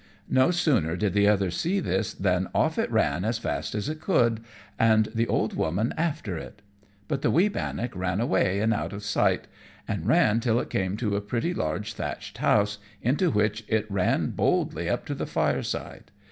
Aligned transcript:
No 0.31 0.49
sooner 0.49 0.95
did 0.95 1.13
the 1.13 1.27
other 1.27 1.51
see 1.51 1.79
this 1.79 2.11
than 2.15 2.47
off 2.55 2.79
it 2.79 2.89
ran 2.89 3.23
as 3.23 3.37
fast 3.37 3.75
as 3.75 3.87
it 3.87 4.01
could, 4.01 4.39
and 4.79 5.09
the 5.13 5.27
old 5.27 5.53
woman 5.55 5.93
after 5.95 6.37
it; 6.39 6.63
but 7.07 7.21
the 7.21 7.29
wee 7.29 7.49
bannock 7.49 7.95
ran 7.95 8.19
away 8.19 8.61
and 8.61 8.73
out 8.73 8.93
of 8.93 9.03
sight, 9.03 9.45
and 9.87 10.07
ran 10.07 10.39
till 10.39 10.59
it 10.59 10.71
came 10.71 10.97
to 10.97 11.15
a 11.15 11.21
pretty 11.21 11.53
large 11.53 11.93
thatched 11.93 12.39
house, 12.39 12.79
into 13.03 13.29
which 13.29 13.63
it 13.67 13.85
ran 13.91 14.31
boldly 14.31 14.89
up 14.89 15.05
to 15.05 15.13
the 15.13 15.27
fire 15.27 15.61
side. 15.61 16.09